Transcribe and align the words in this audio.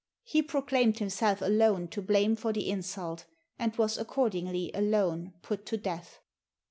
He 0.23 0.41
proclaimed 0.41 0.97
himself 0.97 1.43
alone 1.43 1.87
to 1.89 2.01
blame 2.01 2.35
for 2.35 2.51
the 2.51 2.71
insult, 2.71 3.25
and 3.59 3.75
was 3.75 3.99
accordingly 3.99 4.71
alone 4.73 5.35
put 5.43 5.63
to 5.67 5.77
death. 5.77 6.21